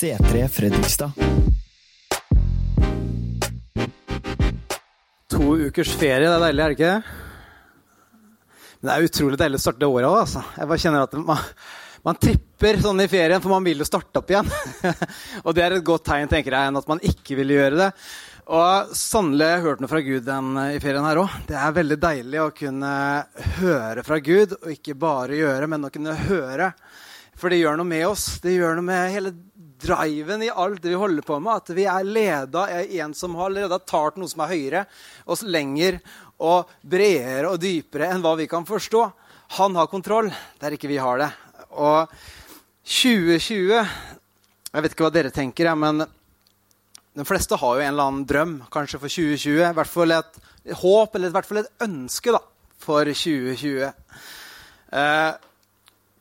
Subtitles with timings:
[0.00, 1.10] C3 Fredrikstad.
[5.30, 6.94] To ukers ferie, det er deilig, er det ikke?
[8.80, 10.44] Men det er utrolig deilig å starte året òg, altså.
[10.56, 11.42] Jeg bare kjenner at man,
[12.08, 14.48] man, tripper sånn i ferien, for man vil jo starte opp igjen.
[15.44, 17.90] og det er et godt tegn, tenker jeg, enn at man ikke vil gjøre det.
[18.56, 21.36] Og sannelig har jeg hørt noe fra Gud den, i ferien her òg.
[21.52, 22.96] Det er veldig deilig å kunne
[23.60, 26.72] høre fra Gud, og ikke bare gjøre, men å kunne høre.
[27.36, 28.30] For det gjør noe med oss.
[28.40, 29.36] Det gjør noe med hele
[29.80, 31.62] driven i alt det vi holder på med.
[31.62, 34.84] At vi er leda av en som har allerede talt noe som er høyere
[35.26, 36.00] og lenger
[36.40, 39.02] og bredere og dypere enn hva vi kan forstå.
[39.58, 40.30] Han har kontroll
[40.60, 41.30] der ikke vi har det.
[41.70, 42.10] Og
[42.84, 43.76] 2020
[44.70, 46.04] Jeg vet ikke hva dere tenker, men
[47.18, 49.64] de fleste har jo en eller annen drøm kanskje for 2020.
[49.66, 50.36] I hvert fall et
[50.78, 52.38] håp, eller i hvert fall et ønske da,
[52.78, 53.88] for 2020.
[54.94, 55.32] Eh,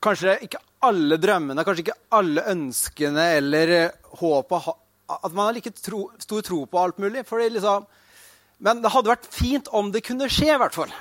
[0.02, 3.74] kanskje ikke alle drømmene, kanskje ikke alle ønskene eller
[4.22, 4.70] håpet
[5.10, 7.26] At man har like tro, stor tro på alt mulig.
[7.26, 7.86] Liksom,
[8.60, 10.92] men det hadde vært fint om det kunne skje, i hvert fall.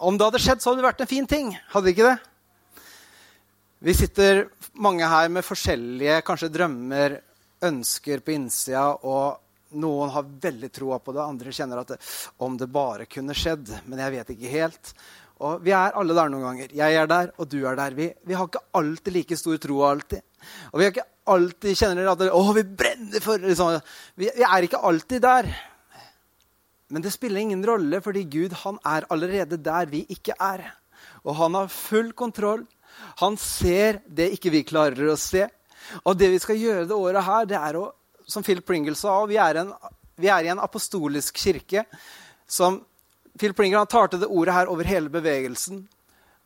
[0.00, 1.54] Om det hadde skjedd, så hadde det vært en fin ting.
[1.72, 2.18] Hadde ikke det?
[3.80, 4.42] Vi sitter
[4.76, 7.16] mange her med forskjellige kanskje drømmer,
[7.64, 9.40] ønsker på innsida, og
[9.80, 11.24] noen har veldig troa på det.
[11.24, 11.98] Andre kjenner at det,
[12.44, 14.92] om det bare kunne skjedd, men jeg vet ikke helt.
[15.40, 16.72] Og Vi er alle der noen ganger.
[16.76, 17.94] Jeg er der, og du er der.
[17.96, 19.80] Vi, vi har ikke alltid like stor tro.
[19.88, 20.20] alltid.
[20.72, 23.78] Og vi har ikke alltid kjenner at å, vi brenner for liksom.
[24.20, 25.48] vi, vi, er ikke alltid der.
[26.90, 30.66] Men det spiller ingen rolle, fordi Gud han er allerede der vi ikke er.
[31.24, 32.66] Og han har full kontroll.
[33.22, 35.46] Han ser det ikke vi klarer å se.
[36.04, 37.86] Og det vi skal gjøre det året her, det er å,
[38.28, 39.72] som Phil Pringle sa, vi er, en,
[40.20, 41.86] vi er i en apostolisk kirke
[42.50, 42.82] som
[43.38, 45.84] Phil Plinger han til det ordet her over hele bevegelsen.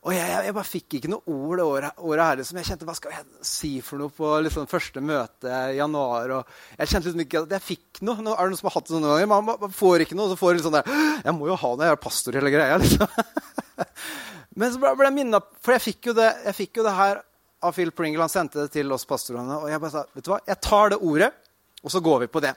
[0.05, 2.37] Og jeg, jeg, jeg bare fikk ikke noe ord det året, her.
[2.37, 2.59] Liksom.
[2.61, 6.35] Jeg kjente, Hva skal jeg si for noe på liksom, første møte i januar?
[6.37, 8.21] Og jeg kjente liksom ikke at jeg fikk noe.
[8.21, 9.31] Nå, er det noen som har hatt det sånne ganger?
[9.33, 10.29] Man, man, får ikke noe.
[10.35, 10.91] Så får du sånn der
[11.25, 12.77] Jeg må jo ha noe, jeg er pastor hele greia.
[12.83, 13.25] liksom.
[14.61, 17.25] Men så ble jeg minnet, For jeg fikk, det, jeg fikk jo det her
[17.65, 18.27] av Phil Pringle.
[18.27, 19.57] Han sendte det til oss pastorene.
[19.57, 21.33] Og jeg bare sa vet du hva, jeg tar det ordet,
[21.81, 22.53] og så går vi på det.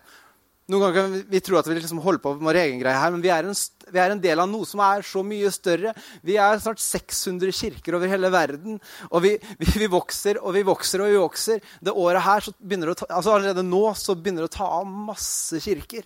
[0.68, 3.12] Noen ganger kan vi, tro at vi liksom holder på med vår egen greie her,
[3.14, 3.56] men vi er, en,
[3.88, 5.94] vi er, en, del av noe som er så mye større.
[6.28, 8.76] Vi er snart 600 kirker over hele verden,
[9.08, 11.64] og vi, vi, vi vokser og vi vokser og vi vokser.
[11.80, 16.04] Det året her, ta, altså Allerede nå så begynner det å ta av masse kirker.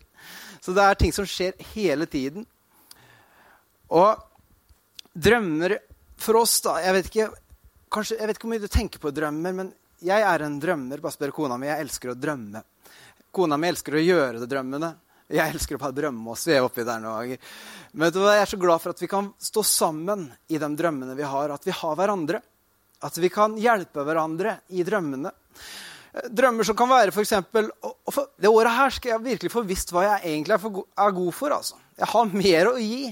[0.61, 2.45] Så det er ting som skjer hele tiden.
[3.89, 4.21] Og
[5.17, 5.79] drømmer
[6.21, 7.31] for oss, da Jeg vet ikke,
[7.97, 11.01] kanskje, jeg vet ikke hvor mye du tenker på drømmer, men jeg er en drømmer.
[11.03, 11.69] Bare spør kona mi.
[11.69, 12.63] Jeg elsker å drømme.
[13.31, 14.91] Kona mi elsker å gjøre det drømmene.
[15.31, 17.51] Jeg elsker å bare drømme og sveve oppi der noen ganger.
[17.93, 21.27] Men jeg er så glad for at vi kan stå sammen i de drømmene vi
[21.27, 21.53] har.
[21.55, 22.41] At vi har hverandre.
[23.01, 25.31] At vi kan hjelpe hverandre i drømmene.
[26.11, 27.33] Drømmer som kan være f.eks.
[28.41, 31.35] Det året her skal jeg virkelig få visst hva jeg egentlig er, for, er god
[31.37, 31.55] for.
[31.55, 31.79] Altså.
[32.01, 33.05] Jeg har mer å gi.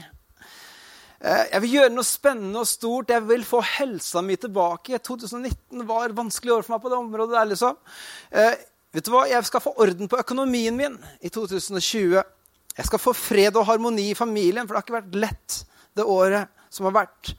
[1.19, 3.11] Eh, jeg vil gjøre noe spennende og stort.
[3.11, 5.01] Jeg vil få helsa mi tilbake.
[5.03, 7.35] 2019 var et vanskelig år for meg på det området.
[7.35, 7.79] der liksom.
[8.31, 8.55] Eh,
[8.89, 9.27] Vet du hva?
[9.29, 12.23] Jeg skal få orden på økonomien min i 2020.
[12.73, 15.57] Jeg skal få fred og harmoni i familien, for det har ikke vært lett
[15.99, 17.35] det året som har vært.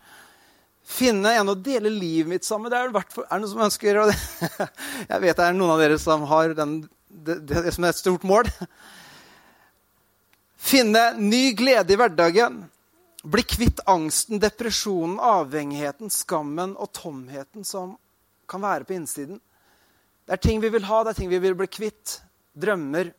[0.86, 2.76] Finne en å dele livet mitt sammen med.
[2.76, 4.16] Det er, er det noen som ønsker det?
[5.10, 6.76] Jeg vet det er noen av dere som har den,
[7.08, 8.50] det, det som er et stort mål.
[10.70, 12.62] Finne ny glede i hverdagen.
[13.22, 17.98] Bli kvitt angsten, depresjonen, avhengigheten, skammen og tomheten som
[18.48, 19.40] kan være på innsiden.
[20.24, 22.20] Det er ting vi vil ha, det er ting vi vil bli kvitt.
[22.56, 23.12] Drømmer,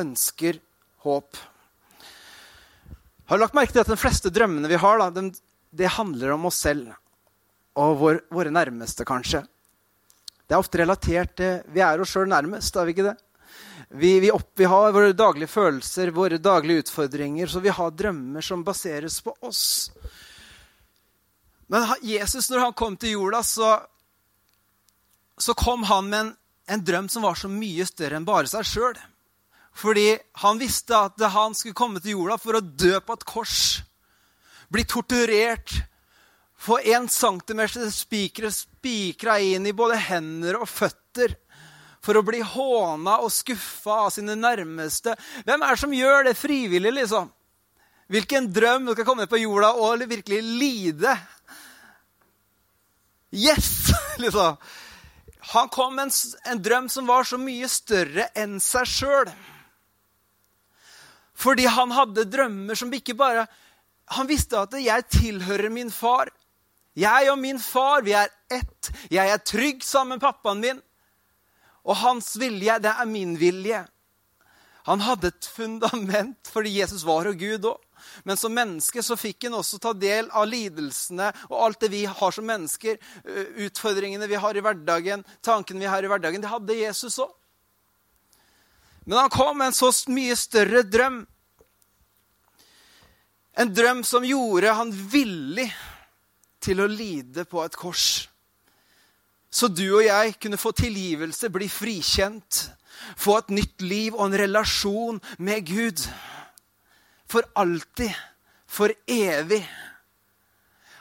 [0.00, 0.60] ønsker,
[1.04, 1.36] håp.
[3.28, 5.28] Har du lagt merke til at de fleste drømmene vi har, da, de,
[5.76, 6.94] det handler om oss selv
[7.78, 9.44] og vår, våre nærmeste, kanskje?
[10.48, 13.18] Det er ofte relatert til Vi er oss sjøl nærmest, er vi ikke det?
[13.88, 18.44] Vi, vi, opp, vi, har våre daglige følelser, våre daglige utfordringer, så vi har drømmer
[18.44, 19.90] som baseres på oss.
[21.72, 23.78] Men Jesus, når han kom til jorda, så
[25.38, 26.32] så kom han med en,
[26.66, 28.98] en, drøm som var så mye større enn bare seg sjøl.
[29.78, 33.58] Fordi han visste at han skulle komme til jorda for å dø på et kors.
[34.68, 35.76] Bli torturert.
[36.58, 41.36] Få én centimeter spikere spikra inn i både hender og føtter.
[42.04, 45.16] For å bli håna og skuffa av sine nærmeste.
[45.46, 47.32] Hvem er det som gjør det frivillig, liksom?
[48.08, 51.16] Hvilken drøm du skal komme på jorda og virkelig lide?
[53.34, 53.90] Yes!
[54.22, 54.56] liksom.
[55.52, 56.14] Han kom med en,
[56.52, 59.30] en drøm som var så mye større enn seg sjøl.
[61.38, 63.46] Fordi han hadde drømmer som ikke bare
[64.08, 66.32] Han visste at 'jeg tilhører min far'.
[66.96, 68.90] Jeg og min far, vi er ett.
[69.10, 70.80] Jeg er trygg sammen med pappaen min.
[71.88, 73.82] Og hans vilje, det er min vilje.
[74.88, 77.80] Han hadde et fundament fordi Jesus var og Gud òg.
[78.24, 82.04] Men som menneske så fikk han også ta del av lidelsene og alt det vi
[82.08, 82.96] har som mennesker.
[83.66, 86.44] Utfordringene vi har i hverdagen, tankene vi har i hverdagen.
[86.44, 87.34] Det hadde Jesus òg.
[89.08, 91.22] Men han kom med en så mye større drøm.
[93.58, 95.68] En drøm som gjorde han villig
[96.62, 98.28] til å lide på et kors.
[99.58, 102.60] Så du og jeg kunne få tilgivelse, bli frikjent,
[103.18, 106.04] få et nytt liv og en relasjon med Gud.
[107.26, 108.12] For alltid.
[108.68, 109.64] For evig.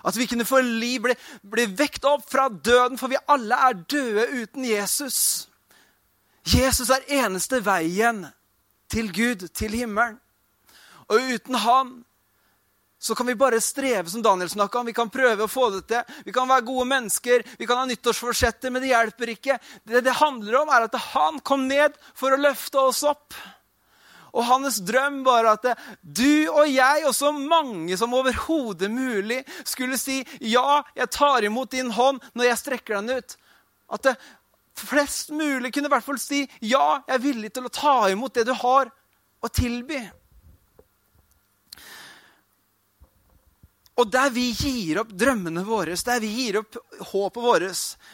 [0.08, 1.14] At vi kunne få liv, bli,
[1.44, 5.20] bli vekt opp fra døden, for vi alle er døde uten Jesus.
[6.48, 8.24] Jesus er eneste veien
[8.90, 10.18] til Gud, til himmelen.
[11.12, 11.92] Og uten han
[13.08, 14.90] så kan vi bare streve, som Daniel snakka om.
[14.90, 16.16] Vi kan prøve å få det til.
[16.26, 19.56] Vi kan være gode mennesker, vi kan ha nyttårsforsetter, men det hjelper ikke.
[19.88, 23.38] Det det handler om, er at han kom ned for å løfte oss opp.
[24.36, 25.70] Og hans drøm var at
[26.02, 31.72] du og jeg, og så mange som overhodet mulig, skulle si ja, jeg tar imot
[31.74, 33.38] din hånd når jeg strekker den ut.
[33.88, 34.18] At det,
[34.78, 38.36] flest mulig kunne i hvert fall si ja, jeg er villig til å ta imot
[38.36, 38.92] det du har
[39.42, 40.04] å tilby.
[43.98, 46.78] Og der vi gir opp drømmene våre, der vi gir opp
[47.10, 47.64] håpet vårt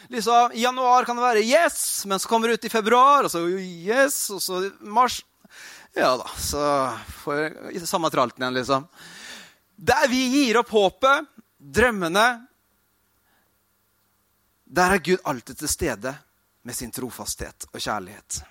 [0.09, 3.31] liksom, I januar kan det være 'yes', men så kommer det ut i februar, og
[3.31, 5.23] så 'yes', og så mars.
[5.93, 7.35] Ja da, så får
[7.73, 8.87] jeg samme tralten igjen, liksom.
[9.75, 11.27] Der vi gir opp håpet,
[11.59, 12.47] drømmene
[14.73, 16.15] Der er Gud alltid til stede
[16.63, 18.41] med sin trofasthet og kjærlighet.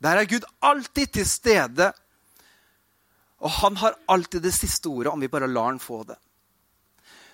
[0.00, 1.92] Der er Gud alltid til stede
[3.42, 6.18] og han har alltid det siste ordet om vi bare lar han få det.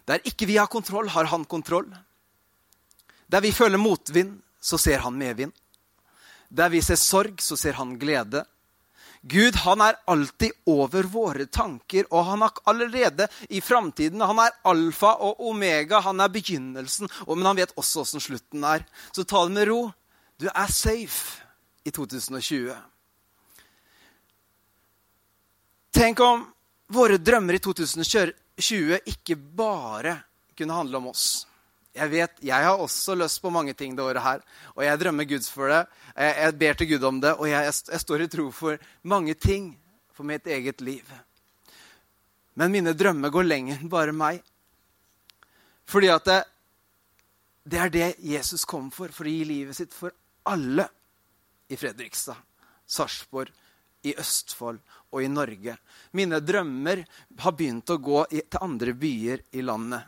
[0.09, 1.89] Der ikke vi har kontroll, har han kontroll.
[3.29, 5.53] Der vi føler motvind, så ser han medvind.
[6.49, 8.45] Der vi ser sorg, så ser han glede.
[9.29, 14.23] Gud han er alltid over våre tanker, og han er allerede i framtiden.
[14.25, 18.87] Han er alfa og omega, han er begynnelsen, men han vet også åssen slutten er.
[19.13, 19.83] Så ta det med ro.
[20.39, 21.43] Du er safe
[21.85, 22.73] i 2020.
[25.99, 26.45] Tenk om
[26.95, 30.13] våre drømmer i 2020 ikke bare
[30.55, 31.25] kunne handle om oss.
[31.91, 34.45] Jeg vet, jeg har også lyst på mange ting det året her,
[34.77, 35.81] og jeg drømmer Guds for det.
[36.15, 38.79] Jeg, jeg ber til Gud om det, og jeg, jeg, står i tro for
[39.11, 39.73] mange ting
[40.15, 41.11] for mitt eget liv.
[42.55, 44.39] Men mine drømmer går lenger enn bare meg.
[45.83, 46.41] Fordi at det,
[47.75, 50.15] det er det Jesus kom for, for å gi livet sitt for
[50.47, 50.87] alle
[51.67, 52.39] i Fredrikstad,
[52.87, 53.51] Sarpsborg,
[54.07, 54.79] i Østfold
[55.13, 55.75] og i Norge.
[56.15, 57.03] Mine drømmer
[57.43, 60.05] har begynt å gå til andre byer i landet.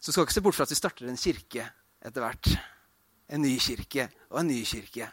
[0.00, 1.68] Så skal ikke se bort fra at vi starter en kirke
[2.06, 2.50] etter hvert.
[3.32, 5.08] En ny kirke og en ny kirke.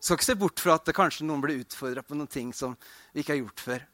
[0.00, 2.76] Skal ikke se bort fra at kanskje noen blir utfordra på noen ting som
[3.12, 3.89] vi ikke har gjort før.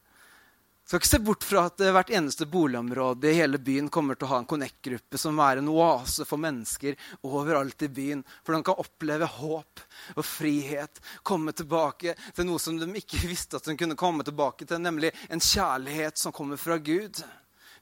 [0.87, 4.29] Skal ikke se bort fra at hvert eneste boligområde i hele byen kommer til å
[4.31, 6.95] ha en Connect-gruppe som er en oase for mennesker
[7.27, 8.21] overalt i byen.
[8.47, 9.81] For de kan oppleve håp
[10.13, 11.01] og frihet.
[11.27, 15.11] Komme tilbake til noe som de ikke visste at de kunne komme tilbake til, nemlig
[15.27, 17.19] en kjærlighet som kommer fra Gud.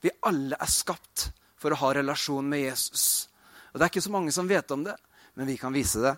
[0.01, 1.27] Vi alle er skapt
[1.61, 3.27] for å ha relasjon med Jesus.
[3.69, 4.97] Og Det er ikke så mange som vet om det,
[5.37, 6.17] men vi kan vise det.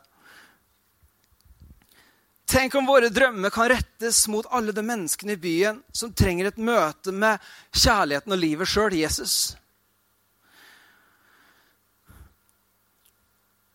[2.47, 6.59] Tenk om våre drømmer kan rettes mot alle de menneskene i byen som trenger et
[6.63, 7.43] møte med
[7.75, 9.57] kjærligheten og livet sjøl, Jesus.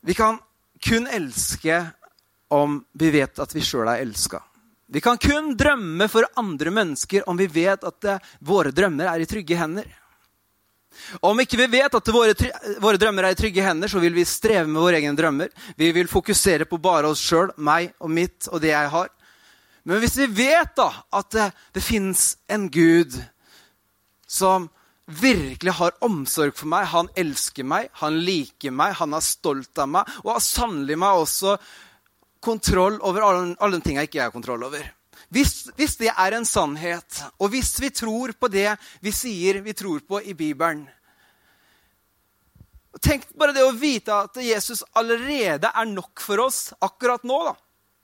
[0.00, 0.40] Vi kan
[0.80, 1.82] kun elske
[2.48, 4.40] om vi vet at vi sjøl er elska.
[4.92, 9.20] Vi kan kun drømme for andre mennesker om vi vet at det, våre drømmer er
[9.20, 9.84] i trygge hender.
[11.20, 12.34] Om ikke vi vet at våre,
[12.82, 15.50] våre, drømmer er i trygge hender, så vil vi streve med våre egne drømmer.
[15.76, 19.10] Vi vil fokusere på bare oss sjøl, meg og mitt og det jeg har.
[19.88, 23.16] Men hvis vi vet da at det, det fins en Gud
[24.30, 24.68] som
[25.06, 29.90] virkelig har omsorg for meg, han elsker meg, han liker meg, han er stolt av
[29.90, 31.56] meg, og har sannelig meg også
[32.42, 34.86] kontroll over alle, alle de jeg ikke har kontroll over.
[35.28, 38.70] Hvis, hvis, det er en sannhet, og hvis vi tror på det
[39.04, 40.84] vi sier vi tror på i Bibelen
[43.02, 47.38] Tenk bare det å vite at Jesus allerede er nok for oss akkurat nå.
[47.46, 47.54] da,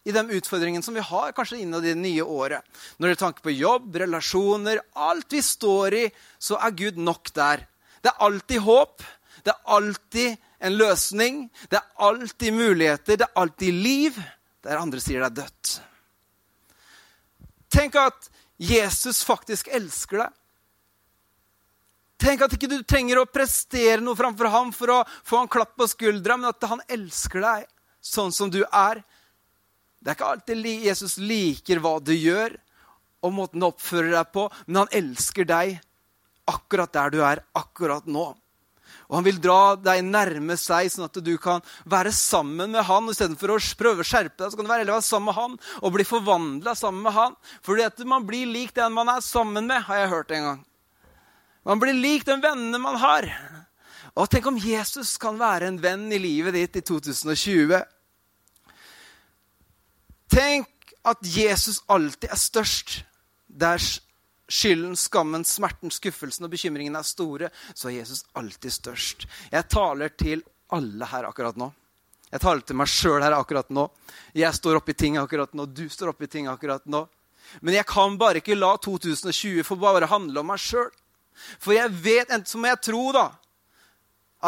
[0.08, 2.64] I de utfordringene som vi har kanskje innad i det nye året.
[2.96, 6.06] Når det er tanke på jobb, relasjoner, alt vi står i,
[6.40, 7.66] så er Gud nok der.
[8.00, 9.04] Det er alltid håp.
[9.44, 11.44] Det er alltid en løsning.
[11.68, 13.20] Det er alltid muligheter.
[13.20, 14.16] Det er alltid liv
[14.64, 15.74] der andre sier det er dødt.
[17.72, 20.36] Tenk at Jesus faktisk elsker deg.
[22.18, 25.76] Tenk at ikke du trenger å prestere noe framfor ham for å få en klapp
[25.78, 27.68] på skuldra, men at han elsker deg
[28.02, 29.04] sånn som du er.
[30.02, 32.56] Det er ikke alltid Jesus liker hva du gjør,
[33.22, 35.78] og måten du oppfører deg på, men han elsker deg
[36.48, 38.32] akkurat der du er akkurat nå.
[39.08, 43.08] Og han vil dra deg nærme seg, sånn at du kan være sammen med han.
[43.08, 46.04] Istedenfor å prøve å skjerpe deg, så kan du være sammen med han og bli
[46.04, 47.36] forvandla sammen med han.
[47.64, 50.64] Fordi at man blir lik den man er sammen med, har jeg hørt en gang.
[51.68, 53.28] Man blir lik den vennene man har.
[54.18, 57.80] Og tenk om Jesus kan være en venn i livet ditt i 2020.
[60.28, 62.98] Tenk at Jesus alltid er størst
[63.48, 63.80] der
[64.48, 69.28] skylden, skammen, smerten, skuffelsen og bekymringen er store, så er Jesus alltid størst.
[69.52, 71.70] Jeg taler til alle her akkurat nå.
[72.28, 73.86] Jeg taler til meg sjøl her akkurat nå.
[74.36, 75.64] Jeg står oppi ting akkurat nå.
[75.72, 77.06] Du står oppi ting akkurat nå.
[77.64, 80.90] Men jeg kan bare ikke la 2020 få bare handle om meg sjøl.
[81.62, 83.28] For jeg vet, enten så må jeg tro da,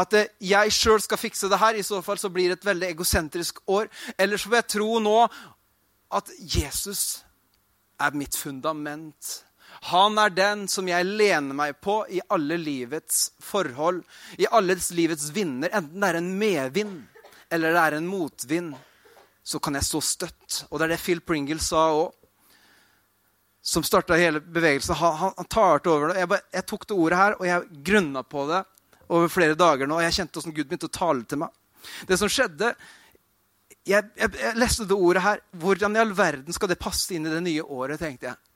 [0.00, 0.14] at
[0.45, 1.78] jeg sjøl skal fikse det her.
[1.78, 3.88] I så fall så blir det et veldig egosentrisk år.
[4.19, 5.16] Eller så må jeg tro nå
[6.21, 7.23] at Jesus
[8.00, 9.40] er mitt fundament.
[9.88, 14.02] Han er den som jeg lener meg på i alle livets forhold,
[14.37, 15.72] i alle livets vinder.
[15.72, 16.99] Enten det er en medvind
[17.50, 18.75] eller det er en motvind,
[19.42, 20.58] så kan jeg stå støtt.
[20.68, 22.12] Og det er det Phil Pringle sa òg,
[23.62, 24.94] som starta hele bevegelsen.
[24.96, 26.20] Han, han, tar det over det.
[26.22, 28.62] Jeg, jeg, tok det ordet her, og jeg grunna på det
[29.10, 29.99] over flere dager nå.
[29.99, 31.52] Og jeg kjente åssen Gud begynte å tale til meg.
[32.08, 32.70] Det som skjedde
[33.88, 35.42] jeg, jeg, jeg leste det ordet her.
[35.60, 38.00] Hvordan i all verden skal det passe inn i det nye året?
[38.00, 38.50] tenkte jeg.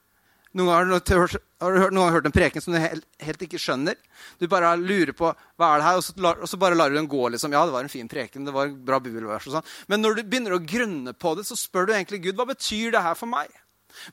[0.55, 3.59] Noen ganger har du hørt, har du hørt en preken som du helt, helt, ikke
[3.59, 3.97] skjønner.
[4.39, 6.99] Du bare lurer på hva er det her, og så, og så, bare lar du
[6.99, 7.25] den gå.
[7.35, 7.57] liksom.
[7.57, 9.67] Ja, det var en fin preken, det var en bra bibelvers og sånn.
[9.91, 12.95] Men når du begynner å grunne på det, så spør du egentlig Gud hva betyr
[12.95, 13.51] det her for meg.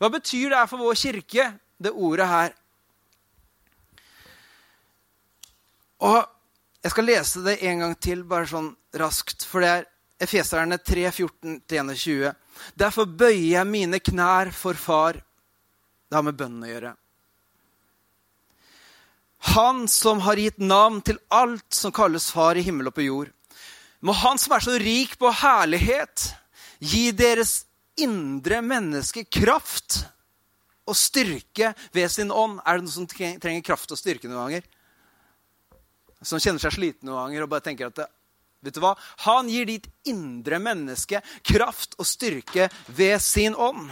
[0.01, 1.47] Hva betyr det her for vår kirke,
[1.81, 2.57] det ordet her?
[6.01, 6.21] Og
[6.81, 9.45] jeg skal lese det en gang til, bare sånn raskt.
[9.45, 9.89] For det er
[10.25, 12.31] Efeserne 3, 14-21.
[12.77, 15.21] Derfor bøyer jeg mine knær for Far
[16.11, 16.89] det har med bønnen å gjøre.
[19.55, 23.31] Han som har gitt navn til alt som kalles far i himmel og på jord.
[24.03, 26.27] Må han som er så rik på herlighet,
[26.83, 27.61] gi deres
[28.01, 30.01] indre menneske kraft
[30.83, 32.59] og styrke ved sin ånd.
[32.65, 34.67] Er det noen som trenger kraft og styrke noen ganger?
[36.21, 38.11] Som kjenner seg sliten noen ganger og bare tenker at det,
[38.67, 38.97] vet du hva?
[39.29, 43.87] Han gir ditt indre menneske kraft og styrke ved sin ånd.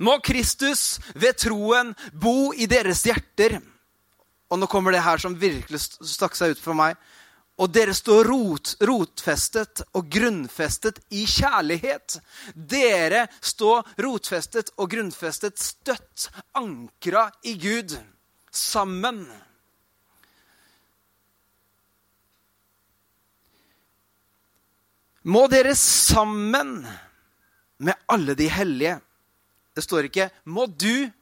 [0.00, 3.58] Må Kristus ved troen bo i deres hjerter.
[4.50, 6.98] Og nå kommer det her som virkelig stakk seg ut for meg.
[7.56, 12.18] Og dere står rot, rotfestet og grunnfestet i kjærlighet.
[12.52, 17.96] Dere står rotfestet og grunnfestet, støtt, ankra i Gud.
[18.52, 19.24] Sammen.
[25.26, 26.84] Må dere sammen
[27.82, 29.00] med alle de hellige
[29.76, 31.12] det står ikke 'må du'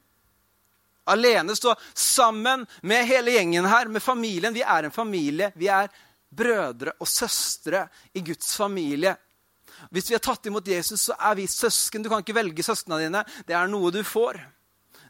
[1.04, 4.54] alene stå sammen med hele gjengen her, med familien.
[4.54, 5.52] Vi er en familie.
[5.54, 5.90] Vi er
[6.34, 9.16] brødre og søstre i Guds familie.
[9.90, 12.02] Hvis vi har tatt imot Jesus, så er vi søsken.
[12.02, 13.24] Du kan ikke velge søsknene dine.
[13.46, 14.40] Det er noe du får.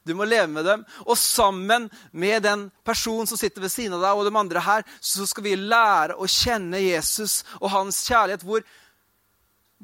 [0.05, 0.85] Du må leve med dem.
[1.07, 4.89] Og sammen med den personen som sitter ved siden av deg, og de andre her,
[5.01, 8.45] så skal vi lære å kjenne Jesus og hans kjærlighet.
[8.45, 8.65] Hvor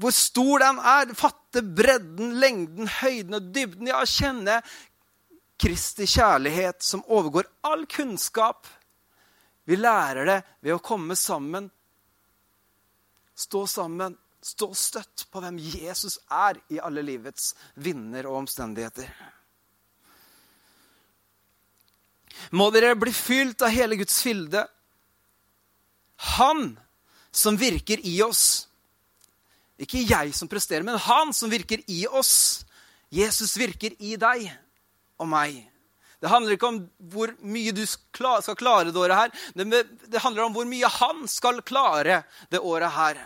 [0.00, 1.12] hvor stor den er.
[1.18, 3.90] Fatte bredden, lengden, høyden og dybden.
[3.92, 4.60] Ja, kjenne
[5.60, 8.66] Kristi kjærlighet som overgår all kunnskap.
[9.68, 11.68] Vi lærer det ved å komme sammen,
[13.36, 19.12] stå sammen, stå støtt på hvem Jesus er i alle livets vinder og omstendigheter.
[22.56, 24.64] Må dere bli fylt av hele Guds fylde.
[26.40, 26.72] Han
[27.30, 28.69] som virker i oss
[29.80, 32.64] ikke jeg som presterer, men han som virker i oss.
[33.10, 34.46] Jesus virker i deg
[35.20, 35.64] og meg.
[36.20, 39.30] Det handler ikke om hvor mye du skal klare det året her.
[39.56, 42.22] Det handler om hvor mye han skal klare
[42.52, 43.20] det året her.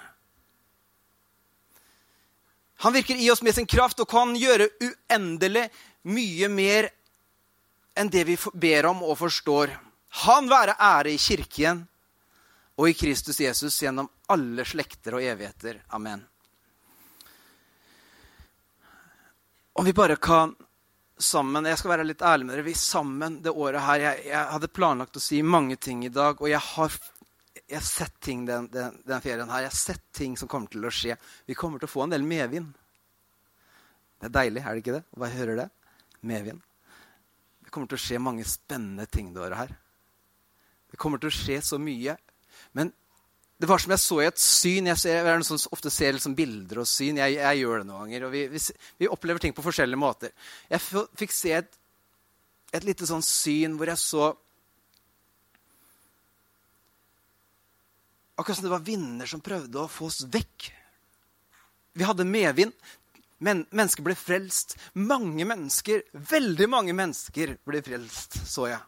[2.85, 5.69] Han virker i oss med sin kraft og kan gjøre uendelig
[6.07, 6.91] mye mer
[7.99, 9.75] enn det vi ber om og forstår.
[10.27, 11.83] Han være ære i kirken
[12.79, 15.83] og i Kristus Jesus gjennom alle slekter og evigheter.
[15.95, 16.23] Amen.
[19.77, 20.55] Om vi bare kan
[21.19, 22.67] sammen Jeg skal være litt ærlig med dere.
[22.67, 26.39] Vi sammen det året her jeg, jeg hadde planlagt å si mange ting i dag,
[26.39, 26.95] og jeg har,
[27.59, 29.65] jeg har sett ting den, den, den, ferien her.
[29.65, 31.17] Jeg har sett ting som kommer til å skje.
[31.47, 32.71] Vi kommer til å få en del medvind.
[34.23, 35.03] Det er deilig, er det ikke det?
[35.11, 35.69] Hva hører høre det.
[36.23, 36.63] Medvind.
[37.67, 39.75] Det kommer til å skje mange spennende ting det året her.
[40.91, 42.15] Det kommer til å skje så mye.
[42.79, 42.95] Men
[43.59, 44.89] det var som jeg så i et syn.
[44.91, 47.21] Jeg, ser, jeg sånn, ofte ser liksom bilder og syn.
[47.23, 48.27] Jeg, jeg, gjør det noen ganger.
[48.27, 48.63] og vi, vi,
[49.01, 50.33] vi, opplever ting på forskjellige måter.
[50.73, 51.79] Jeg fikk se et,
[52.75, 54.33] et lite sånn syn hvor jeg så
[58.35, 60.65] Akkurat som det var vinder som prøvde å få oss vekk.
[61.95, 62.73] Vi hadde medvind.
[63.39, 64.75] Men, mennesker ble frelst.
[64.99, 68.83] Mange mennesker, veldig mange mennesker ble frelst, så jeg.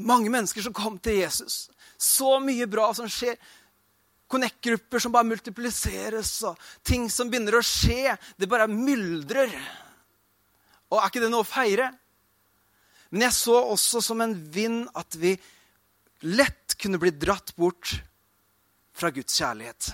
[0.00, 1.68] Mange mennesker som kom til Jesus.
[2.00, 3.36] Så mye bra som skjer.
[4.30, 8.14] Connect-grupper som bare multipliseres, og ting som begynner å skje.
[8.38, 9.52] Det bare myldrer.
[10.90, 11.90] Og er ikke det noe å feire?
[13.10, 15.34] Men jeg så også som en vind at vi
[16.30, 17.96] lett kunne bli dratt bort
[18.94, 19.90] fra Guds kjærlighet.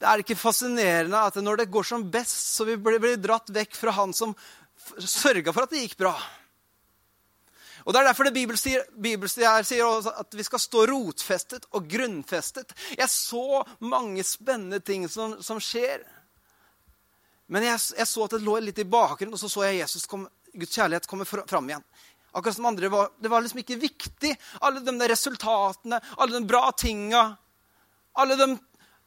[0.00, 3.74] Det er ikke fascinerende at når det går som best, så vi blir dratt vekk
[3.76, 4.34] fra han som
[4.96, 6.14] sørga for at det gikk bra.
[7.84, 12.74] Og Det er derfor det bibelstier sier at vi skal stå rotfestet og grunnfestet.
[12.98, 16.04] Jeg så mange spennende ting som, som skjer.
[17.50, 20.06] Men jeg, jeg, så at det lå litt i bakgrunnen, og så så jeg Jesus
[20.06, 21.86] kom, Guds kjærlighet komme fram igjen.
[22.30, 26.46] Akkurat som andre var, Det var liksom ikke viktig, alle de der resultatene, alle de
[26.46, 27.24] bra tinga.
[28.14, 28.52] Alle de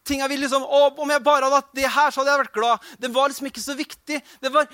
[0.03, 2.57] tinga vi liksom å, Om jeg bare hadde hatt det her, så hadde jeg vært
[2.57, 2.91] glad.
[2.99, 4.19] Det var liksom ikke så viktig.
[4.43, 4.67] Det var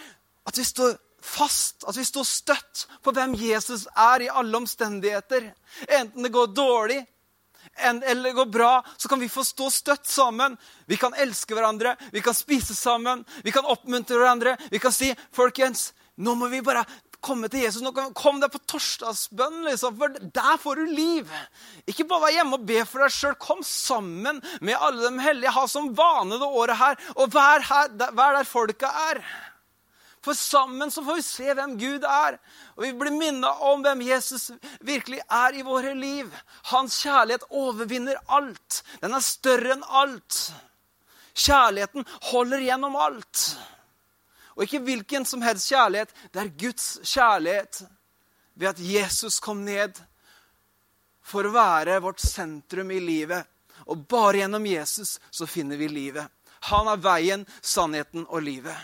[0.49, 5.51] at vi står fast, at vi står støtt på hvem Jesus er i alle omstendigheter.
[5.87, 6.99] Enten det går dårlig
[7.79, 10.57] eller det går bra, så kan vi få stå støtt sammen.
[10.85, 14.57] Vi kan elske hverandre, vi kan spise sammen, vi kan oppmuntre hverandre.
[14.71, 16.85] Vi kan si, 'Folkens, nå må vi bare
[17.21, 17.81] komme til Jesus.
[17.83, 21.31] Nå kom deg på torsdagsbønn, liksom, for der får du liv.
[21.87, 23.35] Ikke bare være hjemme og be for deg sjøl.
[23.35, 25.53] Kom sammen med alle de hellige.
[25.55, 29.23] Ha som vane det året her, og vær, her, vær der folka er.
[30.25, 32.37] For sammen så får vi se hvem Gud er.
[32.75, 34.49] Og vi blir minnet om hvem Jesus
[34.85, 36.31] virkelig er i våre liv.
[36.73, 38.81] Hans kjærlighet overvinner alt.
[38.99, 40.41] Den er større enn alt.
[41.39, 43.45] Kjærligheten holder gjennom alt.
[44.57, 46.11] Og ikke hvilken som helst kjærlighet.
[46.33, 47.83] Det er Guds kjærlighet
[48.59, 49.95] ved at Jesus kom ned
[51.23, 53.47] for å være vårt sentrum i livet.
[53.87, 56.27] Og bare gjennom Jesus så finner vi livet.
[56.67, 58.75] Han er veien, sannheten og livet.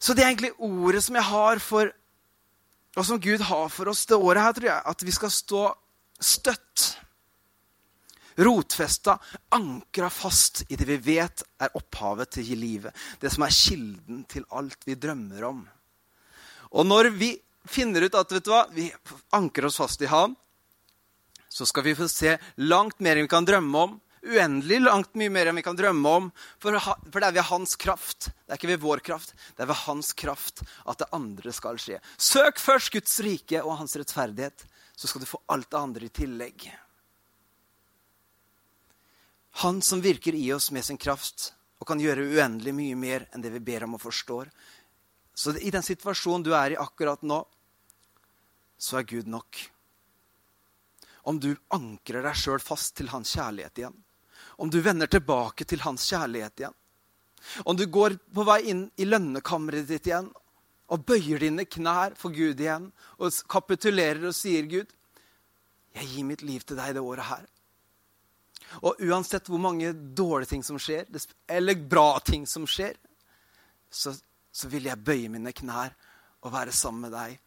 [0.00, 1.92] Så det er egentlig ordet som jeg har for
[2.98, 4.82] Og som Gud har for oss det året her, tror jeg.
[4.90, 5.60] At vi skal stå
[6.18, 6.86] støtt.
[8.40, 9.14] Rotfesta,
[9.54, 12.90] ankra fast i det vi vet er opphavet til livet.
[13.22, 15.62] Det som er kilden til alt vi drømmer om.
[16.74, 17.30] Og når vi
[17.70, 18.88] finner ut at vet du hva, vi
[19.38, 20.34] anker oss fast i Han,
[21.46, 25.32] så skal vi få se langt mer enn vi kan drømme om uendelig langt mye
[25.32, 26.28] mer enn vi kan drømme om.
[26.62, 28.30] For, for, det er ved hans kraft.
[28.44, 29.34] Det er ikke ved vår kraft.
[29.56, 32.00] Det er ved hans kraft at det andre skal skje.
[32.20, 36.14] Søk først Guds rike og hans rettferdighet, så skal du få alt det andre i
[36.20, 36.68] tillegg.
[39.64, 43.42] Han som virker i oss med sin kraft og kan gjøre uendelig mye mer enn
[43.42, 44.50] det vi ber om og forstår.
[45.34, 47.40] Så i den situasjonen du er i akkurat nå,
[48.80, 49.58] så er Gud nok.
[51.28, 53.98] Om du ankrer deg sjøl fast til hans kjærlighet igjen,
[54.60, 56.76] om du vender tilbake til hans kjærlighet igjen.
[57.64, 60.28] Om du går på vei inn i lønnekammeret ditt igjen
[60.90, 64.90] og bøyer dine knær for Gud igjen og kapitulerer og sier, 'Gud,
[65.96, 67.48] jeg gir mitt liv til deg det året her.'
[68.86, 71.08] Og uansett hvor mange dårlige ting som skjer,
[71.48, 72.94] eller bra ting som skjer,
[73.90, 74.12] så,
[74.52, 75.96] så vil jeg bøye mine knær
[76.44, 77.38] og være sammen med deg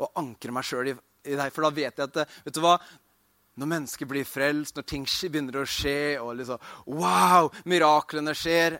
[0.00, 0.94] og ankre meg sjøl i,
[1.24, 1.50] i, deg.
[1.52, 2.76] For da vet jeg at vet du hva,
[3.60, 6.60] når mennesker blir frelst, når ting begynner å skje, og liksom
[6.96, 7.50] Wow!
[7.68, 8.78] Miraklene skjer,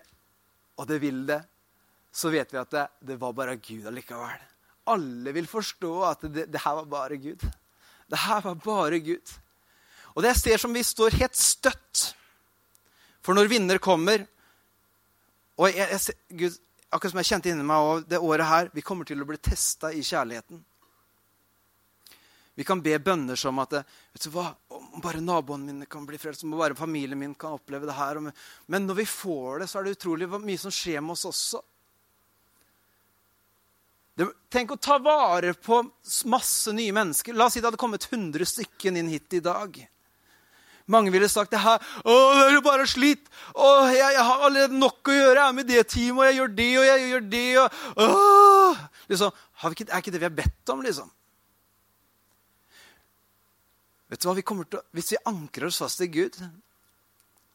[0.81, 1.43] og det vil det,
[2.11, 4.47] så vet vi at det, det var bare Gud allikevel.
[4.91, 7.45] Alle vil forstå at det, det, her var bare Gud.
[8.11, 9.35] Det her var bare Gud.
[10.17, 12.07] Og det jeg ser som vi står helt støtt.
[13.23, 14.25] For når vinner kommer
[15.61, 16.55] Og jeg, jeg, Gud,
[16.89, 19.37] akkurat som jeg kjente inni meg og det året her, vi kommer til å bli
[19.37, 20.63] testa i kjærligheten.
[22.61, 26.19] Vi kan be bønner som at vet du hva, om bare naboene mine kan bli
[26.21, 28.19] frelst, om bare familien min kan oppleve det her.
[28.21, 31.63] Men når vi får det, så er det utrolig mye som skjer med oss også.
[34.53, 35.79] Tenk å ta vare på
[36.29, 37.33] masse nye mennesker.
[37.33, 39.79] La oss si det hadde kommet 100 stykker inn hit i dag.
[40.91, 41.79] Mange ville sagt det her.
[41.81, 43.31] 'Å, det er jo bare slitt.
[43.55, 45.39] Å, jeg, jeg, har allerede nok å gjøre.
[45.39, 47.47] Jeg er med det teamet, og jeg gjør det, og jeg gjør det.
[47.63, 48.93] Og, å.
[49.15, 51.09] Liksom, ikke, er ikke det vi har bedt om, liksom?
[54.11, 56.37] Vet du hva, vi til, Hvis vi ankrer oss fast i Gud,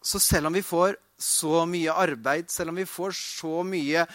[0.02, 4.06] så selv om vi får så mye arbeid, selv om vi får så mye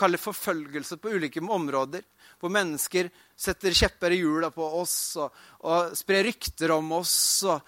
[0.00, 2.02] kalle forfølgelse på ulike områder,
[2.40, 5.34] hvor mennesker setter kjepper i hjula på oss og,
[5.68, 7.16] og sprer rykter om oss.
[7.44, 7.60] Og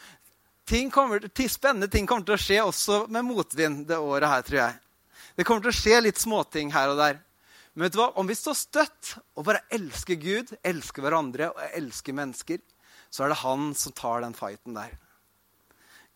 [0.68, 4.61] ting kommer, spennende ting kommer til å skje også med motvind det året her, tror
[4.62, 4.81] jeg.
[5.37, 7.20] Det kommer til å skje litt småting her og der.
[7.75, 8.11] Men vet du hva?
[8.20, 12.61] om vi står støtt og bare elsker Gud, elsker hverandre og elsker mennesker,
[13.12, 14.94] så er det han som tar den fighten der.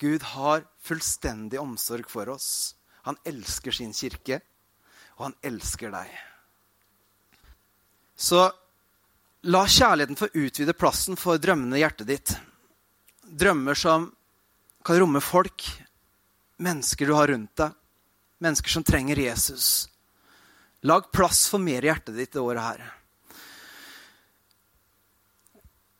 [0.01, 2.75] Gud har fullstendig omsorg for oss.
[3.05, 4.41] Han elsker sin kirke,
[5.17, 6.11] og han elsker deg.
[8.17, 8.47] Så
[9.47, 12.37] la kjærligheten få utvide plassen for drømmene i hjertet ditt.
[13.27, 14.09] Drømmer som
[14.87, 15.69] kan romme folk,
[16.65, 17.75] mennesker du har rundt deg,
[18.41, 19.89] mennesker som trenger Jesus.
[20.87, 22.87] Lag plass for mer i hjertet ditt det året her.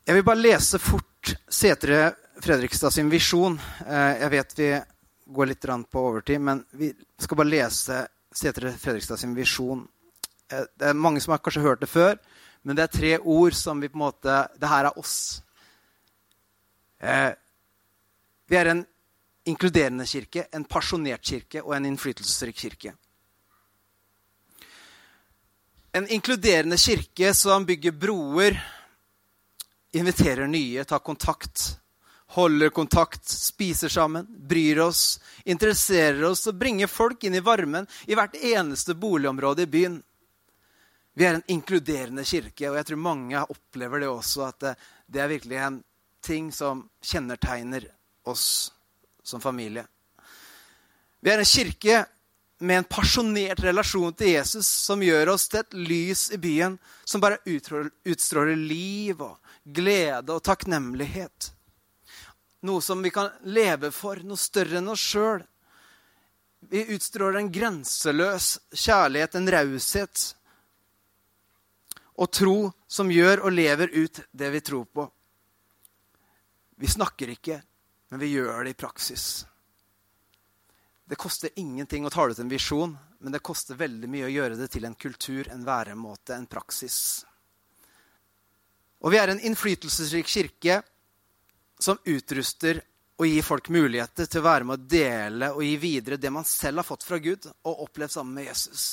[0.07, 3.57] Jeg vil bare lese fort Setre Fredrikstad sin visjon.
[3.83, 4.69] Eh, jeg vet vi
[5.35, 7.97] går litt på overtid, men vi skal bare lese
[8.31, 9.81] Setre Fredrikstad sin visjon.
[10.53, 12.21] Eh, det er mange som har kanskje hørt det før,
[12.63, 15.43] men det er tre ord som vi på en måte Det her er oss.
[17.03, 17.33] Eh,
[18.47, 18.87] vi er en
[19.45, 22.95] inkluderende kirke, en pasjonert kirke og en innflytelsesrik kirke.
[25.91, 28.63] En inkluderende kirke som bygger broer,
[29.99, 31.79] inviterer nye, tar kontakt,
[32.37, 38.17] holder kontakt, spiser sammen, bryr oss, interesserer oss og bringer folk inn i varmen i
[38.19, 40.01] hvert eneste boligområde i byen.
[41.17, 44.67] Vi er en inkluderende kirke, og jeg tror mange opplever det også, at
[45.07, 45.79] det, er virkelig en
[46.21, 47.87] ting som kjennetegner
[48.29, 48.73] oss
[49.25, 49.87] som familie.
[51.25, 52.03] Vi er en kirke
[52.59, 57.21] med en pasjonert relasjon til Jesus som gjør oss til et lys i byen som
[57.21, 61.51] bare utstråler liv og glede og takknemlighet.
[62.67, 65.45] Noe som vi kan leve for, noe større enn oss sjøl.
[66.67, 70.25] Vi utstråler en grenseløs kjærlighet, en raushet
[72.17, 72.57] og tro
[72.89, 75.05] som gjør og lever ut det vi tror på.
[76.77, 77.61] Vi snakker ikke,
[78.11, 79.45] men vi gjør det i praksis.
[81.07, 84.59] Det koster ingenting å tale ut en visjon, men det koster veldig mye å gjøre
[84.59, 86.99] det til en kultur, en væremåte, en praksis.
[89.07, 90.81] Og vi er en innflytelsesrik kirke
[91.79, 92.81] som utruster
[93.17, 96.45] og gir folk muligheter til å være med å dele og gi videre det man
[96.49, 98.87] selv har fått fra Gud og opplevd sammen med Jesus.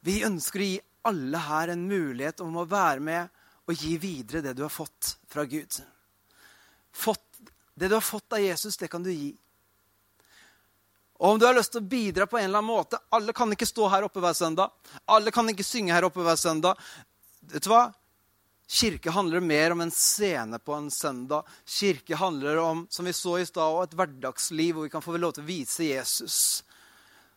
[0.00, 4.42] Vi ønsker å gi alle her en mulighet om å være med og gi videre
[4.42, 5.76] det du har fått fra Gud.
[6.94, 7.42] Fått,
[7.74, 9.34] det du har fått av Jesus, det kan du gi.
[11.18, 13.52] Og om du har lyst til å bidra på en eller annen måte Alle kan
[13.52, 14.72] ikke stå her oppe hver søndag.
[15.08, 16.80] Alle kan ikke synge her oppe hver søndag.
[17.52, 17.86] Vet du hva?
[18.66, 21.46] Kirke handler mer om en scene på en søndag.
[21.64, 25.36] Kirke handler om som vi så i sted, et hverdagsliv hvor vi kan få lov
[25.36, 26.64] til å vise Jesus.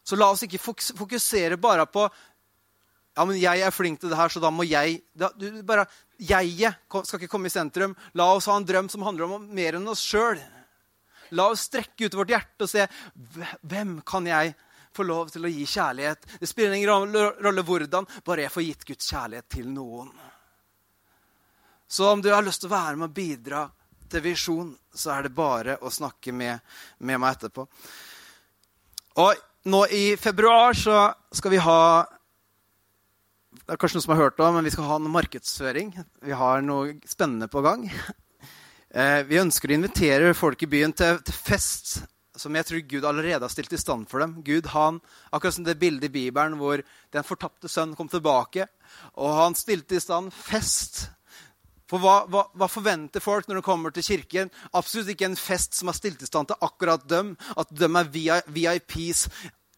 [0.04, 0.62] Så la oss ikke
[0.98, 2.08] fokusere bare på
[3.20, 5.84] ja, men jeg er flink til det her, så da må jeg du, bare,
[6.20, 7.94] Jeget skal ikke komme i sentrum.
[8.16, 10.40] La oss ha en drøm som handler om mer enn oss sjøl.
[11.38, 12.86] La oss strekke ut vårt hjerte og se
[13.62, 14.56] hvem kan jeg
[14.96, 16.26] få lov til å gi kjærlighet.
[16.42, 20.12] Det spiller ingen rolle hvordan, bare jeg får gitt Guds kjærlighet til noen.
[21.90, 23.66] Så om du har lyst til å være med og bidra
[24.10, 26.62] til visjon, så er det bare å snakke med,
[27.06, 27.66] med meg etterpå.
[29.22, 31.82] Og nå i februar så skal vi ha
[33.50, 35.92] det er kanskje noen som har hørt det, men vi skal ha noe markedsføring.
[36.26, 37.84] Vi har noe spennende på gang.
[38.90, 42.00] Eh, vi ønsker å invitere folk i byen til, til, fest
[42.40, 44.40] som jeg tror Gud allerede har stilt i stand for dem.
[44.46, 46.82] Gud, han, Akkurat som det bildet i Bibelen hvor
[47.14, 48.66] den fortapte sønn kom tilbake.
[49.20, 51.10] Og han stilte i stand fest
[51.90, 54.52] for hva, hva, hva, forventer folk når de kommer til kirken?
[54.78, 57.34] Absolutt ikke en fest som er stilt i stand til akkurat dem.
[57.58, 59.26] At de er VIPs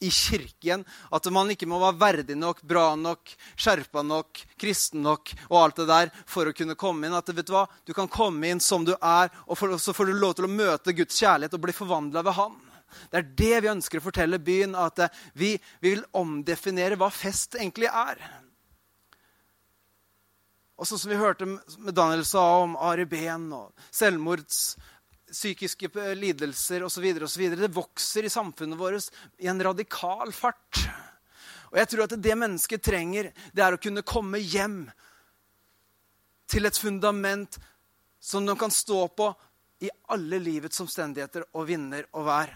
[0.02, 0.84] i kirken.
[1.14, 5.82] At man ikke må være verdig nok, bra nok, skjerpa nok, kristen nok og alt
[5.82, 7.16] det der for å kunne komme inn.
[7.18, 7.68] At vet Du hva?
[7.86, 10.96] Du kan komme inn som du er, og så får du lov til å møte
[10.98, 12.60] Guds kjærlighet og bli forvandla ved Han.
[13.12, 14.76] Det er det vi ønsker å fortelle byen.
[14.76, 15.00] At
[15.34, 18.20] vi, vi vil omdefinere hva fest egentlig er.
[20.82, 24.80] Og sånn som vi hørte med Daniel sa om Ari Behn og selvmords,
[25.32, 27.08] psykiske lidelser osv.
[27.56, 30.82] Det vokser i samfunnet vårt i en radikal fart.
[31.72, 34.84] Og jeg tror at det mennesket trenger, det er å kunne komme hjem
[36.52, 37.56] til et fundament
[38.22, 39.30] som de kan stå på
[39.82, 42.52] i alle livets omstendigheter og vinner og vær.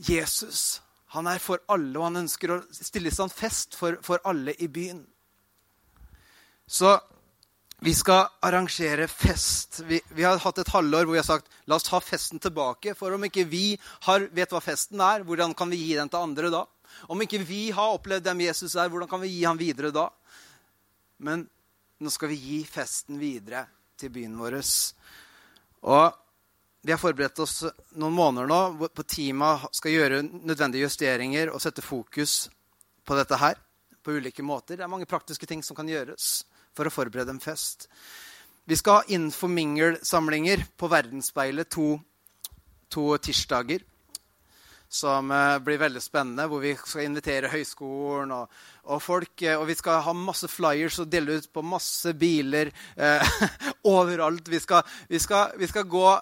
[0.00, 0.80] Jesus
[1.12, 4.54] han er for alle, og han ønsker å stille i stand fest for, for alle
[4.64, 5.02] i byen.
[6.64, 6.94] Så
[7.84, 9.80] vi skal arrangere fest.
[9.86, 12.94] Vi, vi, har hatt et halvår hvor vi har sagt la oss ta festen tilbake.
[12.94, 13.74] For om ikke vi
[14.06, 16.60] har, vet hva festen er, hvordan kan vi gi den til andre da?
[17.10, 20.06] Om ikke vi har opplevd hvem Jesus er, hvordan kan vi gi ham videre da?
[21.26, 21.42] Men
[21.98, 23.64] nå skal vi gi festen videre
[23.98, 24.60] til byen vår.
[25.90, 26.22] Og
[26.86, 27.64] vi har forberedt oss
[27.98, 32.44] noen måneder nå på teamet skal gjøre nødvendige justeringer og sette fokus
[33.02, 33.58] på dette her
[34.02, 34.78] på ulike måter.
[34.78, 36.44] Det er mange praktiske ting som kan gjøres
[36.76, 37.88] for å forberede en fest.
[38.64, 41.96] Vi skal ha Infomingle-samlinger på Verdensspeilet to,
[42.92, 43.82] to tirsdager
[44.92, 48.50] som eh, blir veldig spennende, hvor vi skal invitere høyskolen og,
[48.84, 49.32] og, folk.
[49.40, 53.32] Eh, og vi skal ha masse flyers og dele ut på masse biler eh,
[53.94, 54.50] overalt.
[54.52, 56.12] Vi skal, vi, skal, vi skal, gå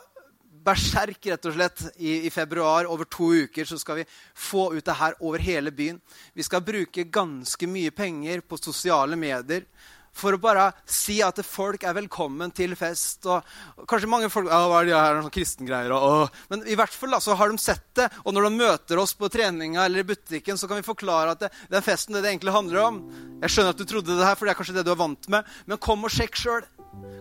[0.61, 2.87] berserk rett og slett i, i, februar.
[2.87, 4.09] Over to uker så skal vi
[4.39, 5.99] få ut det her over hele byen.
[6.37, 9.67] Vi skal bruke ganske mye penger på sosiale medier
[10.17, 13.27] for å bare si at folk er velkommen til fest.
[13.31, 13.47] Og,
[13.91, 16.95] kanskje mange folk ja, hva er det her, sånn kristengreier, og, og, Men i hvert
[16.95, 18.09] fall da, så har de sett det.
[18.25, 21.47] Og når de møter oss på treninga eller i butikken, så kan vi forklare at
[21.47, 23.01] det, den festen det, det egentlig handler om.
[23.45, 25.33] Jeg skjønner at du trodde det her, for det er kanskje det du er vant
[25.33, 25.59] med.
[25.71, 26.69] Men kom og sjekk sjøl.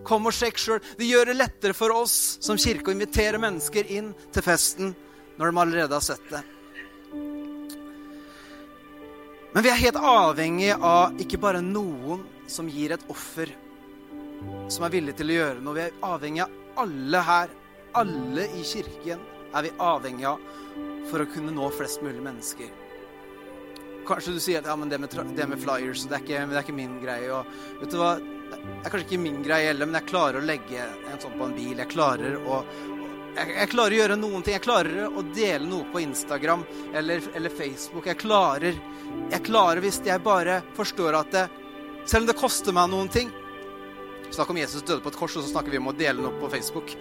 [0.08, 0.80] Kom og sjekk sjøl.
[1.00, 4.96] Det gjør det lettere for oss som kirke å invitere mennesker inn til festen
[5.40, 6.44] når de allerede har sett det.
[9.54, 13.50] Men vi er helt avhengig av ikke bare noen som gir et offer,
[14.70, 15.78] som er villig til å gjøre noe.
[15.78, 17.56] Vi er avhengig av alle her.
[17.98, 19.24] Alle i kirken
[19.58, 20.44] er vi avhengig av
[21.10, 22.70] for å kunne nå flest mulig mennesker.
[24.06, 26.56] Kanskje du sier at ja, men det med, det med flyers det er, ikke, det
[26.56, 27.32] er, ikke, min greie.
[27.34, 27.50] Og,
[27.82, 28.14] vet du hva?
[28.20, 31.50] Det er kanskje ikke min greie heller, men jeg klarer å legge en sånn på
[31.50, 31.74] en bil.
[31.82, 32.62] Jeg klarer å,
[33.36, 34.56] jeg, jeg, klarer å gjøre noen ting.
[34.58, 38.08] Jeg klarer å dele noe på Instagram eller, eller Facebook.
[38.10, 38.80] Jeg klarer,
[39.32, 41.46] jeg klarer hvis jeg bare forstår at det,
[42.06, 43.32] selv om det koster meg noen ting.
[44.30, 46.36] Snakk om Jesus døde på et kors, og så snakker vi om å dele noe
[46.38, 46.94] på Facebook.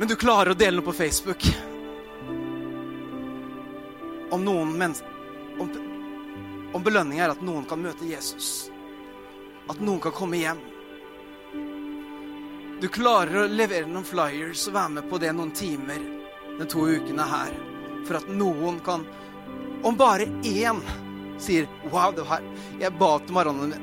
[0.00, 1.44] Men du klarer å dele noe på Facebook
[4.30, 5.10] om noen mennesker
[5.60, 5.70] om,
[6.72, 8.70] om belønninga er at noen kan møte Jesus.
[9.70, 10.60] At noen kan komme hjem.
[12.80, 16.00] Du klarer å levere noen flyers og være med på det noen timer
[16.56, 17.52] de to ukene her.
[18.08, 19.04] For at noen kan
[19.84, 20.80] om bare én
[21.40, 22.40] sier 'wow, det var
[22.80, 23.76] Jeg ba til Marianne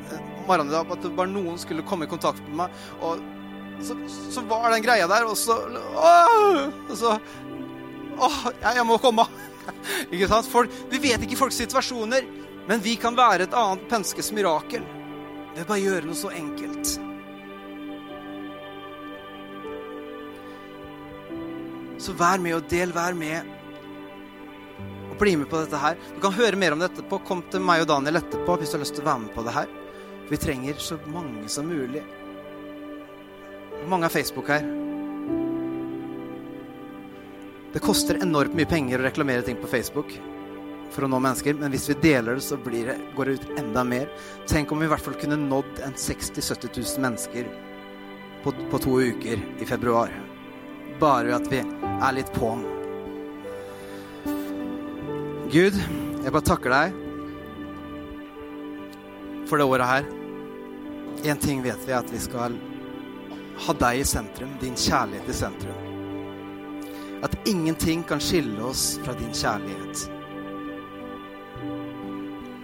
[0.48, 2.70] at det bare noen skulle komme i kontakt med meg.
[3.02, 3.22] Og
[3.82, 5.54] så, så var den greia der, og så
[5.94, 6.70] Åh!
[6.90, 7.20] Og så
[8.18, 9.28] Åh, jeg må komme.
[10.12, 10.50] ikke sant?
[10.50, 12.26] Folk, vi vet ikke folks situasjoner,
[12.68, 14.82] men vi kan være et annet menneskes mirakel
[15.54, 17.07] ved bare å gjøre noe så enkelt.
[22.02, 23.54] Så vær med og del, vær med
[25.08, 25.98] og bli med på dette her.
[26.16, 27.18] Du kan høre mer om dette på.
[27.26, 29.46] Kom til meg og Daniel etterpå hvis du har lyst til å være med på
[29.48, 29.72] det her.
[30.30, 32.04] Vi trenger så mange som mulig.
[33.78, 34.66] Hvor mange har Facebook her?
[37.74, 40.14] Det koster enormt mye penger å reklamere ting på Facebook
[40.94, 43.84] for å nå mennesker, men hvis vi deler det, så det, går det ut enda
[43.84, 44.08] mer.
[44.48, 47.52] Tenk om vi i hvert fall kunne nådd en 60 000-70 000 mennesker
[48.46, 50.14] på, på to uker i februar.
[51.00, 52.64] Bare ved at vi er litt på'n.
[55.52, 55.76] Gud,
[56.24, 56.96] jeg bare takker deg
[59.48, 60.08] for det året her.
[61.24, 62.58] Én ting vet vi, at vi skal
[63.58, 65.86] ha deg i sentrum, din kjærlighet i sentrum.
[67.24, 70.12] At ingenting kan skille oss fra din kjærlighet.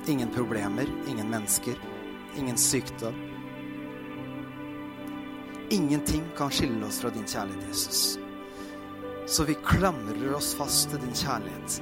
[0.08, 1.80] Ingen problemer, ingen mennesker,
[2.38, 3.16] ingen sykdom.
[5.70, 8.23] Ingenting kan skille oss fra din kjærlighet, Jesus.
[9.26, 11.80] Så vi klamrer oss fast til din kjærlighet.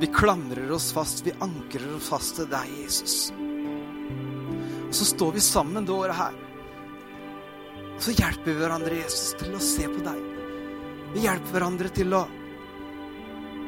[0.00, 3.30] Vi klamrer oss fast, vi ankrer oss fast til deg, Jesus.
[4.88, 6.36] Og så står vi sammen det året her.
[7.94, 10.20] Og så hjelper vi hverandre, Jesus, til å se på deg.
[11.14, 12.24] Vi hjelper hverandre til å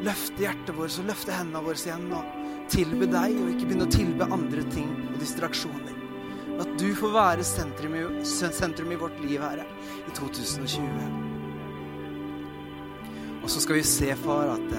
[0.02, 2.38] løfte hjertet vårt og løfte hendene våre igjen og
[2.72, 6.00] tilbe deg, og ikke begynne å tilbe andre ting og distraksjoner.
[6.62, 9.68] At du får være sentrum i, sentrum i vårt liv, Herre,
[10.02, 11.31] i 2020.
[13.42, 14.76] Og så skal vi se, far, at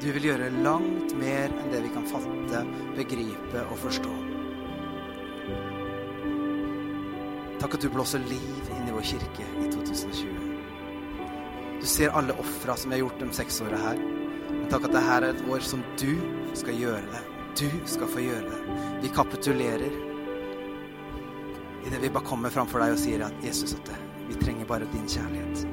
[0.00, 2.62] du vil gjøre langt mer enn det vi kan fatte,
[2.96, 4.14] begripe og forstå.
[7.60, 10.56] Takk at du blåser liv inn i vår kirke i 2020.
[11.80, 14.02] Du ser alle ofra som vi har gjort de seks åra her.
[14.50, 16.12] Men takk at dette er et år som du
[16.56, 17.22] skal gjøre det.
[17.56, 18.76] Du skal få gjøre det.
[19.04, 19.96] Vi kapitulerer
[21.86, 23.92] idet vi bare kommer framfor deg og sier at Jesus, at
[24.26, 25.66] vi trenger bare din kjærlighet.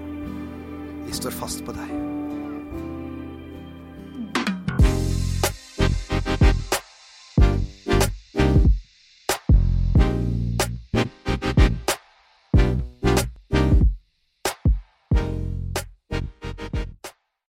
[1.08, 2.13] Vi står fast på deg.